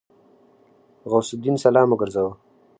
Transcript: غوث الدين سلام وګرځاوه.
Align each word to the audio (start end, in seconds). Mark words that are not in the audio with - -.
غوث 1.09 1.29
الدين 1.35 1.55
سلام 1.65 1.87
وګرځاوه. 1.89 2.33